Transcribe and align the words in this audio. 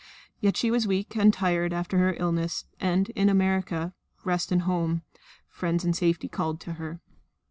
Yet 0.39 0.57
she 0.57 0.71
was 0.71 0.87
weak 0.87 1.15
and 1.15 1.31
tired 1.31 1.73
after 1.73 1.99
her 1.99 2.15
illness 2.17 2.65
and, 2.79 3.09
in 3.09 3.29
America, 3.29 3.93
rest 4.23 4.51
and 4.51 4.63
home, 4.63 5.03
friends 5.47 5.85
and 5.85 5.95
safety 5.95 6.27
called 6.27 6.59
to 6.61 6.73
her. 6.81 7.01